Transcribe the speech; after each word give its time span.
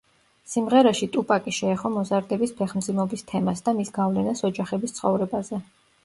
სიმღერაში 0.51 1.07
ტუპაკი 1.17 1.51
შეეხო 1.57 1.91
მოზარდების 1.97 2.53
ფეხმძიმობის 2.61 3.25
თემას 3.31 3.61
და 3.67 3.75
მის 3.81 3.91
გავლენას 3.99 4.41
ოჯახების 4.49 4.97
ცხოვრებაზე. 5.01 5.61